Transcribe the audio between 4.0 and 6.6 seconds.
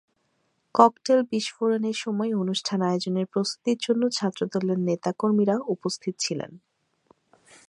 ছাত্রদলের নেতা কর্মীরা উপস্থিত ছিলেন।